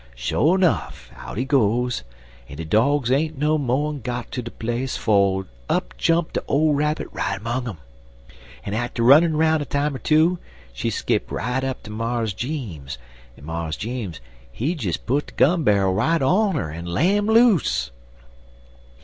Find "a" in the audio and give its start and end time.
9.61-9.65